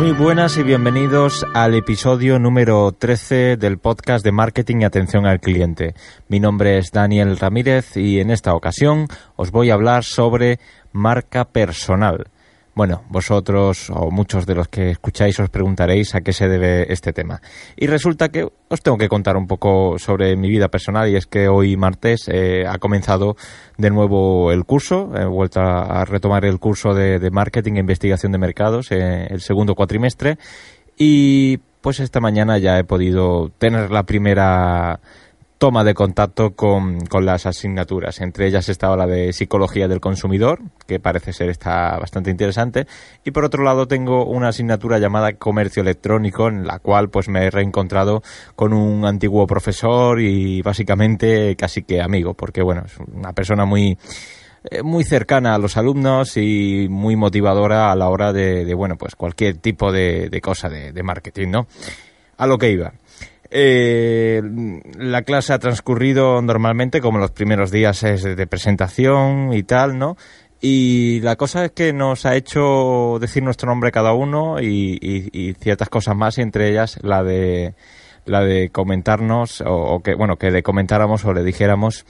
[0.00, 5.40] Muy buenas y bienvenidos al episodio número 13 del podcast de marketing y atención al
[5.40, 5.94] cliente.
[6.26, 10.58] Mi nombre es Daniel Ramírez y en esta ocasión os voy a hablar sobre
[10.90, 12.28] marca personal.
[12.80, 17.12] Bueno, vosotros o muchos de los que escucháis os preguntaréis a qué se debe este
[17.12, 17.42] tema.
[17.76, 21.26] Y resulta que os tengo que contar un poco sobre mi vida personal y es
[21.26, 23.36] que hoy martes eh, ha comenzado
[23.76, 28.38] de nuevo el curso, he vuelto a, retomar el curso de, marketing e investigación de
[28.38, 30.38] mercados, eh, el segundo cuatrimestre
[30.96, 35.00] y pues esta mañana ya he podido tener la primera
[35.60, 38.22] toma de contacto con, con, las asignaturas.
[38.22, 42.86] Entre ellas estaba la de psicología del consumidor, que parece ser está bastante interesante.
[43.24, 47.44] Y por otro lado tengo una asignatura llamada comercio electrónico, en la cual pues me
[47.44, 48.22] he reencontrado
[48.56, 53.98] con un antiguo profesor y básicamente casi que amigo, porque bueno, es una persona muy
[54.64, 58.96] eh, muy cercana a los alumnos y muy motivadora a la hora de, de bueno,
[58.96, 61.66] pues cualquier tipo de, cosa de, de marketing, ¿no?
[62.38, 62.94] A lo que iba.
[63.50, 64.40] Eh,
[64.96, 70.16] la clase ha transcurrido normalmente como los primeros días es de presentación y tal, ¿no?
[70.60, 75.88] Y la cosa es que nos ha hecho decir nuestro nombre cada uno y, ciertas
[75.88, 77.74] cosas más, y entre ellas la de
[78.26, 82.04] la de comentarnos o, que bueno que le comentáramos o le dijéramos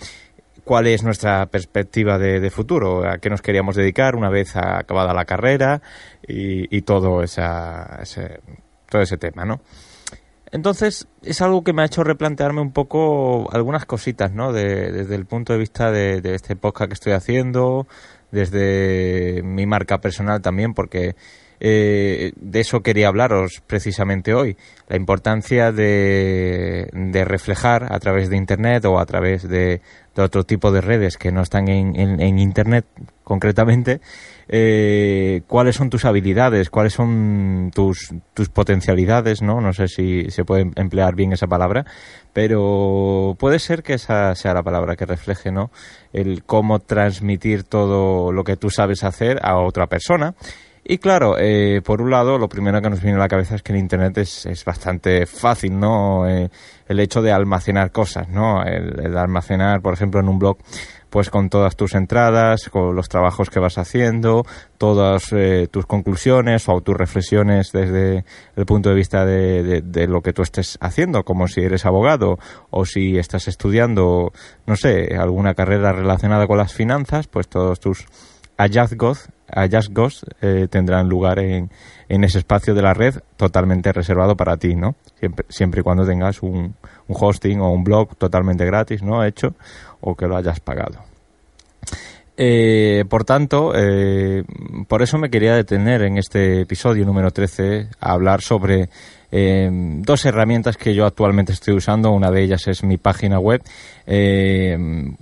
[0.64, 5.24] cuál es nuestra perspectiva de, futuro, a qué nos queríamos dedicar una vez acabada la
[5.24, 5.80] carrera
[6.26, 7.42] y, todo ese,
[8.88, 9.60] todo ese tema, ¿no?
[10.52, 14.52] Entonces, es algo que me ha hecho replantearme un poco algunas cositas, ¿no?
[14.52, 17.86] desde el punto de vista de, este podcast que estoy haciendo,
[18.32, 21.14] desde mi marca personal también, porque
[21.60, 24.56] eh, de eso quería hablaros precisamente hoy.
[24.88, 26.88] La importancia de,
[27.26, 29.80] reflejar a través de Internet o a través de,
[30.16, 32.84] otro tipo de redes que no están en Internet
[33.30, 34.00] concretamente,
[34.48, 39.60] eh, cuáles son tus habilidades, cuáles son tus, tus potencialidades, ¿no?
[39.60, 41.86] No sé si se puede emplear bien esa palabra,
[42.32, 45.70] pero puede ser que esa sea la palabra que refleje, ¿no?
[46.12, 50.34] El cómo transmitir todo lo que tú sabes hacer a otra persona.
[50.82, 53.62] Y claro, eh, por un lado, lo primero que nos viene a la cabeza es
[53.62, 56.26] que en Internet es, es bastante fácil, ¿no?
[56.26, 56.48] Eh,
[56.88, 58.64] el hecho de almacenar cosas, ¿no?
[58.64, 60.58] el, almacenar, por ejemplo, en un blog
[61.08, 64.44] pues con todas tus entradas, con los trabajos que vas haciendo,
[64.78, 68.24] todas eh, tus conclusiones o tus reflexiones desde
[68.56, 72.38] el punto de vista de, de, lo que tú estés haciendo, como si eres abogado
[72.70, 74.32] o si estás estudiando,
[74.66, 78.06] no sé, alguna carrera relacionada con las finanzas, pues todos tus
[78.56, 81.70] hallazgos, hallazgos eh, tendrán lugar en,
[82.08, 84.96] en ese espacio de la red totalmente reservado para ti, ¿no?
[85.18, 86.74] Siempre, siempre y cuando tengas un,
[87.08, 89.24] un hosting o un blog totalmente gratis, ¿no?
[89.24, 89.54] Hecho
[90.00, 91.10] o que lo hayas pagado.
[92.42, 94.44] Eh, por tanto, eh,
[94.88, 98.88] por eso me quería detener en este episodio número 13 a hablar sobre
[99.32, 102.10] eh, dos herramientas que yo actualmente estoy usando.
[102.10, 103.62] Una de ellas es mi página web,
[104.06, 104.76] eh,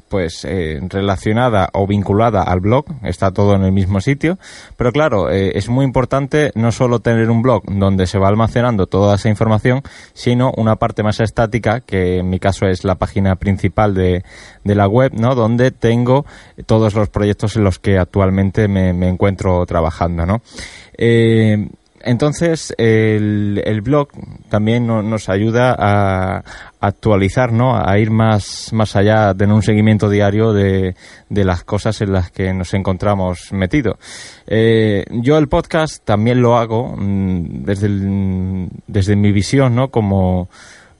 [0.09, 2.87] pues eh, relacionada o vinculada al blog.
[3.03, 4.39] Está todo en el mismo sitio.
[4.77, 9.17] Pero claro, es muy importante no solo tener un blog donde se va almacenando toda
[9.17, 9.83] esa información,
[10.15, 14.25] sino una parte más estática, que en mi caso es la página principal de,
[14.65, 15.35] de la web, ¿no?
[15.35, 16.25] Donde tengo
[16.67, 20.43] todos los proyectos en los que actualmente me, encuentro trabajando, ¿no?
[20.97, 21.69] Eh,
[22.09, 24.09] entonces, el, el blog
[24.49, 26.43] también nos ayuda a,
[26.81, 27.77] actualizar, ¿no?
[27.77, 30.95] A ir más, más allá de un seguimiento diario de,
[31.28, 33.97] de las cosas en las que nos encontramos metidos.
[34.47, 37.89] Eh, yo el podcast también lo hago mm, desde,
[38.87, 39.91] desde mi visión, ¿no?
[39.91, 40.49] Como,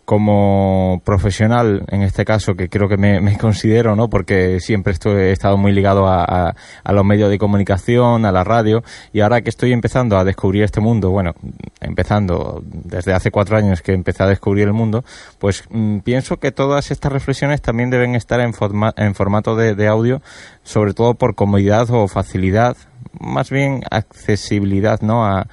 [0.09, 4.09] como profesional, en este caso, que creo que me, considero, ¿no?
[4.09, 8.43] Porque siempre estoy, he estado muy ligado a, a, los medios de comunicación, a la
[8.43, 8.83] radio,
[9.13, 11.35] y ahora que estoy empezando a descubrir este mundo, bueno,
[11.83, 15.05] empezando desde hace cuatro años que empecé a descubrir el mundo,
[15.39, 19.75] pues mm, pienso que todas estas reflexiones también deben estar en, forma, en formato de,
[19.75, 20.23] de audio
[20.69, 22.77] sobre todo por comodidad o facilidad
[23.19, 25.25] más bien accesibilidad ¿no?
[25.25, 25.47] A,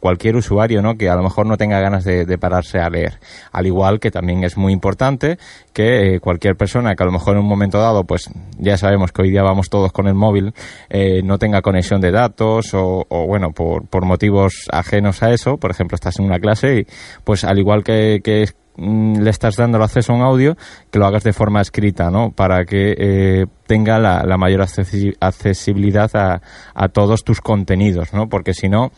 [0.00, 0.96] cualquier usuario ¿no?
[0.96, 3.18] que a lo mejor no tenga ganas de, pararse a leer.
[3.52, 5.38] Al igual que también es muy importante
[5.72, 9.12] que eh, cualquier persona que a lo mejor en un momento dado, pues ya sabemos
[9.12, 10.52] que hoy día vamos todos con el móvil,
[10.88, 15.70] eh, no tenga conexión de datos o, bueno, por, por motivos ajenos a eso, por
[15.70, 16.86] ejemplo, estás en una clase y
[17.24, 18.46] pues al igual que, que
[18.82, 20.56] Mm, le estás dando el acceso a un audio,
[20.90, 22.30] que lo hagas de forma escrita, ¿no?
[22.30, 26.40] Para que eh, tenga la, mayor accesibilidad a,
[26.74, 28.30] a, todos tus contenidos, ¿no?
[28.30, 28.90] Porque si no,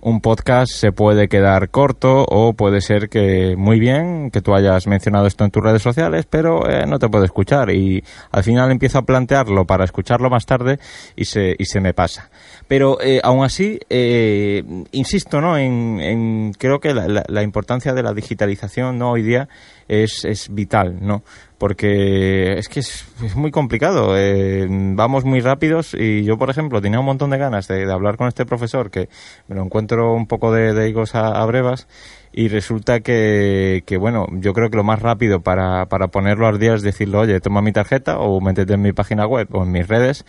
[0.00, 4.86] un podcast se puede quedar corto o puede ser que muy bien que tú hayas
[4.86, 8.70] mencionado esto en tus redes sociales, pero eh, no te puede escuchar y al final
[8.70, 10.78] empiezo a plantearlo para escucharlo más tarde
[11.16, 12.30] y se, y se me pasa.
[12.68, 14.62] Pero eh, aún así, eh,
[14.92, 15.58] insisto, ¿no?
[15.58, 19.12] En, creo que la, la, importancia de la digitalización, ¿no?
[19.12, 19.48] Hoy día
[19.88, 21.22] es, es vital, ¿no?
[21.58, 24.16] Porque es que es, muy complicado.
[24.16, 28.16] Eh, vamos muy rápidos y yo, por ejemplo, tenía un montón de ganas de, hablar
[28.16, 29.08] con este profesor que
[29.48, 31.88] me lo encuentro un poco de, de higos a, brevas
[32.32, 36.58] y resulta que, que, bueno, yo creo que lo más rápido para, para ponerlo al
[36.58, 39.72] día es decirle, oye, toma mi tarjeta o métete en mi página web o en
[39.72, 40.24] mis redes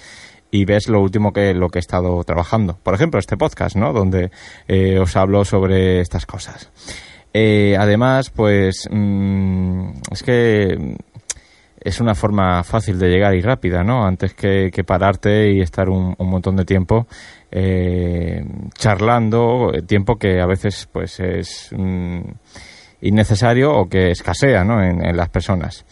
[0.52, 2.78] y ves lo último que lo que he estado trabajando.
[2.82, 3.94] Por ejemplo, este podcast, ¿no?
[3.94, 4.32] Donde
[4.68, 6.72] eh, os hablo sobre estas cosas.
[7.34, 10.98] Eh, además, pues mm, es que
[11.82, 14.06] es una forma fácil de llegar y rápida, ¿no?
[14.06, 17.08] Antes que, pararte y estar un, montón de tiempo
[17.52, 18.44] eh,
[18.74, 22.22] charlando, tiempo que a veces pues es mm,
[23.02, 24.82] innecesario o que escasea, ¿no?
[24.82, 25.86] en las personas.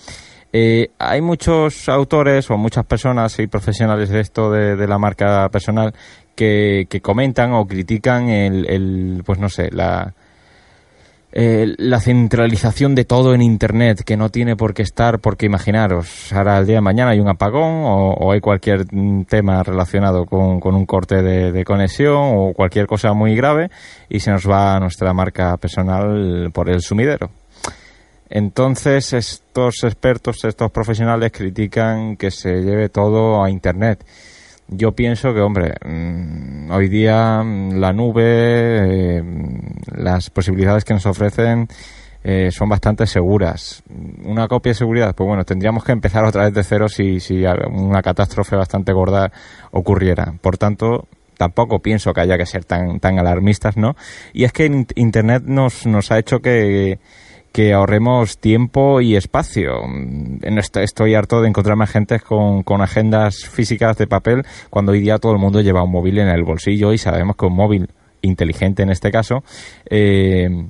[0.54, 5.94] Eh, hay muchos autores o muchas personas y profesionales de esto de, la marca personal
[6.36, 10.14] que, comentan o critican el, pues no sé, la,
[11.40, 16.34] eh, la centralización de todo en Internet, que no tiene por qué estar, porque imaginaros,
[16.34, 18.88] ahora el día de mañana hay un apagón o, hay cualquier
[19.28, 23.70] tema relacionado con, un corte de, de, conexión o cualquier cosa muy grave
[24.10, 27.30] y se nos va nuestra marca personal por el sumidero.
[28.32, 34.04] Entonces estos expertos, estos profesionales critican que se lleve todo a Internet.
[34.70, 39.24] Yo pienso que, hombre, mm, hoy día mm, la nube, eh,
[39.96, 41.68] las posibilidades que nos ofrecen
[42.24, 43.84] eh, son bastante seguras.
[44.26, 47.46] Una copia de seguridad, pues bueno, tendríamos que empezar otra vez de cero si, si
[47.46, 49.32] una catástrofe bastante gorda
[49.72, 50.34] ocurriera.
[50.42, 53.96] Por tanto, tampoco pienso que haya que ser tan, tan alarmistas, ¿no?
[54.34, 57.00] Y es que Internet nos, nos ha hecho que
[57.58, 59.82] que ahorremos tiempo y espacio.
[60.76, 65.32] Estoy harto de encontrarme gente con, con agendas físicas de papel cuando hoy día todo
[65.32, 67.90] el mundo lleva un móvil en el bolsillo y sabemos que un móvil
[68.22, 69.44] inteligente en este caso,
[69.90, 70.68] eh,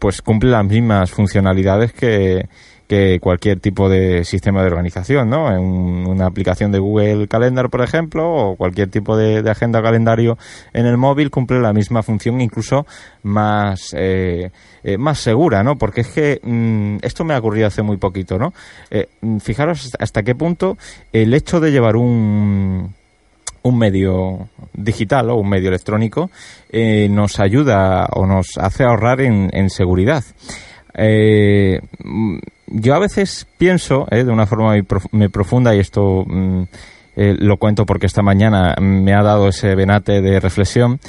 [0.00, 2.48] pues cumple las mismas funcionalidades que,
[2.86, 5.50] que cualquier tipo de sistema de organización, ¿no?
[5.50, 10.38] En una aplicación de Google Calendar, por ejemplo, o cualquier tipo de, agenda calendario
[10.72, 12.86] en el móvil cumple la misma función, incluso
[13.22, 14.50] más, eh,
[14.82, 15.76] eh, más segura, ¿no?
[15.76, 18.52] Porque es que mm, esto me ha ocurrido hace muy poquito, ¿no?
[18.90, 19.08] Eh,
[19.40, 20.76] fijaros hasta qué punto
[21.12, 22.94] el hecho de llevar un
[23.62, 26.30] un medio digital o un medio electrónico
[27.10, 30.22] nos ayuda o nos hace ahorrar en, en seguridad.
[30.96, 31.80] Eh,
[32.66, 34.74] yo a veces pienso, eh, de una forma
[35.12, 36.62] muy, profunda, y esto mm,
[37.16, 41.00] eh, lo cuento porque esta mañana me ha dado ese venate de reflexión,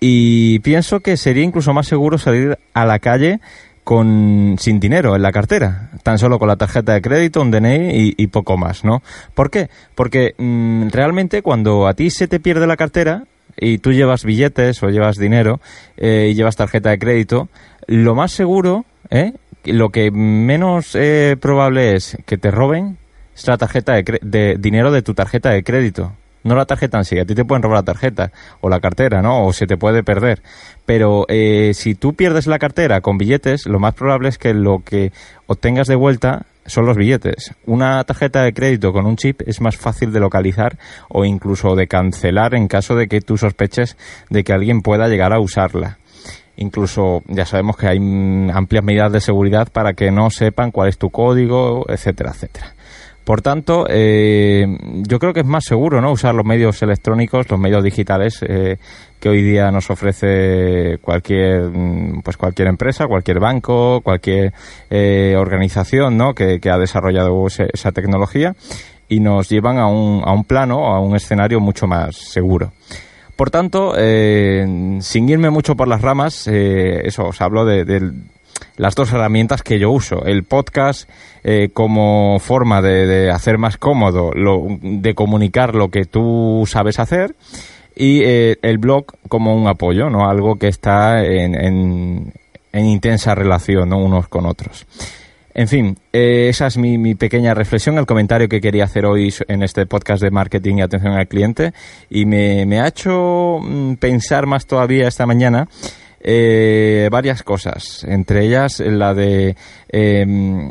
[0.00, 3.40] y pienso que sería incluso más seguro salir a la calle
[3.84, 8.14] con sin dinero en la cartera, tan solo con la tarjeta de crédito, un DNI
[8.16, 9.02] y, poco más, ¿no?
[9.34, 9.70] ¿Por qué?
[9.94, 13.24] Porque mm, realmente cuando a ti se te pierde la cartera
[13.56, 15.60] y tú llevas billetes o llevas dinero
[15.96, 17.48] eh, y llevas tarjeta de crédito,
[17.86, 19.34] lo más seguro ¿eh?
[19.64, 22.98] Lo que menos eh, probable es que te roben
[23.34, 26.12] es la tarjeta de, dinero de tu tarjeta de crédito.
[26.44, 29.22] No la tarjeta en sí, a ti te pueden robar la tarjeta o la cartera,
[29.22, 29.46] ¿no?
[29.46, 30.42] O se te puede perder.
[30.84, 34.82] Pero eh, si tú pierdes la cartera con billetes, lo más probable es que lo
[34.84, 35.12] que
[35.46, 37.54] obtengas de vuelta son los billetes.
[37.64, 40.78] Una tarjeta de crédito con un chip es más fácil de localizar
[41.08, 43.96] o incluso de cancelar en caso de que tú sospeches
[44.28, 45.98] de que alguien pueda llegar a usarla.
[46.56, 47.98] Incluso ya sabemos que hay
[48.52, 52.74] amplias medidas de seguridad para que no sepan cuál es tu código, etcétera, etcétera.
[53.24, 54.66] Por tanto, eh,
[55.06, 58.78] yo creo que es más seguro no usar los medios electrónicos, los medios digitales eh,
[59.20, 61.70] que hoy día nos ofrece cualquier
[62.24, 64.52] pues cualquier empresa, cualquier banco, cualquier
[64.90, 66.34] eh, organización ¿no?
[66.34, 68.56] que, ha desarrollado esa tecnología
[69.08, 72.72] y nos llevan a un, a un plano, a un escenario mucho más seguro.
[73.42, 78.12] Por tanto, eh, sin irme mucho por las ramas, eh, eso, os hablo de,
[78.76, 80.24] las dos herramientas que yo uso.
[80.26, 81.10] El podcast
[81.42, 87.34] eh, como forma de, hacer más cómodo, lo, de comunicar lo que tú sabes hacer
[87.96, 90.30] y eh, el blog como un apoyo, ¿no?
[90.30, 92.32] Algo que está en, en,
[92.72, 93.98] en intensa relación, ¿no?
[93.98, 94.86] Unos con otros.
[95.54, 99.62] En fin, eh, esa es mi, pequeña reflexión, el comentario que quería hacer hoy en
[99.62, 101.74] este podcast de marketing y atención al cliente.
[102.08, 105.68] Y me, ha hecho mm, pensar más todavía esta mañana
[106.20, 109.56] eh, varias cosas, entre ellas la de
[109.88, 110.70] em,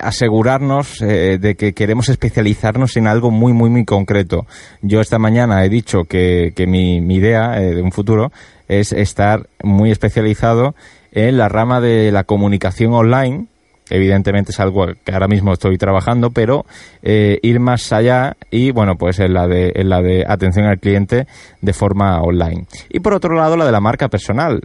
[0.00, 4.46] asegurarnos eh, de que queremos especializarnos en algo muy, muy, muy concreto.
[4.82, 8.30] Yo esta mañana he dicho que, mi, mi idea de un futuro
[8.68, 10.76] es estar muy especializado
[11.10, 13.48] en la rama de la comunicación online
[13.92, 16.64] evidentemente es algo que ahora mismo estoy trabajando, pero
[17.02, 20.78] eh, ir más allá y bueno, pues en la de en la de atención al
[20.78, 21.26] cliente
[21.60, 22.66] de forma online.
[22.88, 24.60] Y por otro lado, la de la marca personal.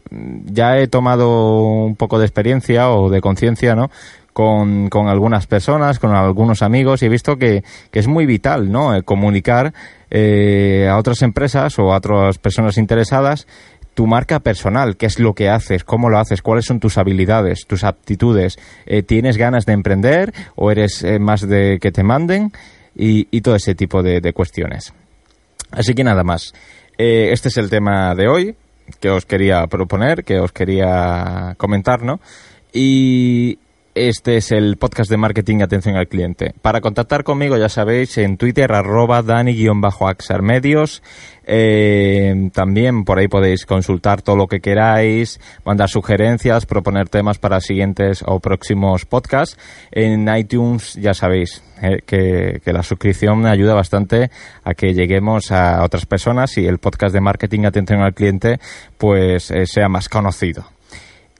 [0.45, 3.89] Ya he tomado un poco de experiencia o de conciencia, ¿no?
[4.33, 8.71] Con, con, algunas personas, con algunos amigos y he visto que, que es muy vital,
[8.71, 8.95] ¿no?
[8.95, 9.73] Eh, comunicar
[10.11, 13.47] eh, a otras empresas o a otras personas interesadas
[13.97, 17.65] tu marca personal, qué es lo que haces, cómo lo haces, cuáles son tus habilidades,
[17.65, 22.51] tus aptitudes, eh, tienes ganas de emprender o eres eh, más de que te manden
[22.95, 24.93] y, todo ese tipo de, cuestiones.
[25.71, 26.53] Así que nada más.
[26.99, 28.55] Eh, este es el tema de hoy
[28.99, 32.19] que os quería proponer, que os quería comentar, ¿no?
[32.71, 33.57] Y,
[33.97, 36.53] este es el podcast de marketing atención al cliente.
[36.61, 41.01] Para contactar conmigo, ya sabéis, en Twitter, arroba dani-axar medios.
[41.49, 47.61] Eh, también por ahí podéis consultar todo lo que queráis, mandar sugerencias, proponer temas para
[47.61, 49.57] siguientes o próximos podcasts.
[49.91, 54.29] En iTunes, ya sabéis, eh, que, la suscripción me ayuda bastante
[54.63, 58.59] a que lleguemos a otras personas y el podcast de marketing atención al cliente
[58.97, 60.76] pues eh, sea más conocido.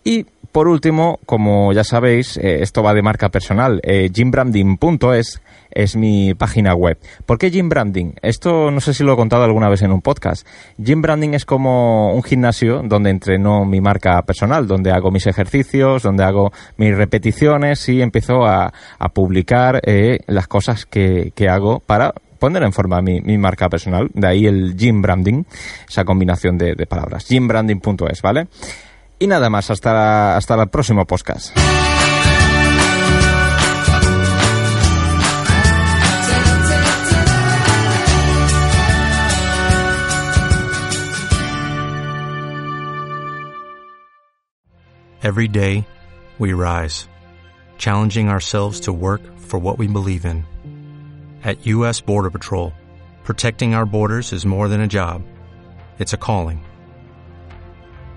[0.08, 3.82] Y por último, como ya sabéis, eh, esto va de marca personal.
[3.84, 6.98] Eh, gymbranding.es es mi página web.
[7.26, 8.14] ¿Por qué gym branding?
[8.22, 10.48] Esto no sé si lo he contado alguna vez en un podcast.
[10.78, 16.04] Gym branding es como un gimnasio donde entreno mi marca personal, donde hago mis ejercicios,
[16.04, 18.72] donde hago mis repeticiones y empiezo a,
[19.14, 24.10] publicar eh, las cosas que, hago para poner en forma mi, marca personal.
[24.14, 25.44] De ahí el gym branding,
[25.86, 27.26] esa combinación de, de palabras.
[27.28, 28.48] gymbranding.es, ¿vale?
[29.20, 31.58] Y nada más, hasta, hasta el próximo podcast.
[45.24, 45.86] Every day,
[46.38, 47.10] we rise,
[47.78, 50.46] challenging ourselves to work for what we believe in.
[51.44, 52.00] At U.S.
[52.00, 52.72] Border Patrol,
[53.24, 55.24] protecting our borders is more than a job,
[55.98, 56.64] it's a calling.